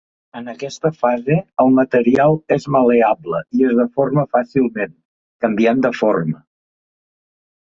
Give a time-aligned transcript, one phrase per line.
[0.39, 4.97] En aquesta fase el material és mal·leable i es deforma fàcilment,
[5.47, 6.43] canviant de forma.